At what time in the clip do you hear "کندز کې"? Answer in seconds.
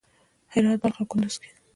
1.11-1.49